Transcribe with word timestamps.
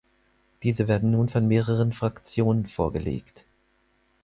Diese 0.63 0.87
werden 0.87 1.11
nun 1.11 1.29
von 1.29 1.47
mehreren 1.47 1.93
Fraktionen 1.93 2.65
vorgelegt. 2.65 3.45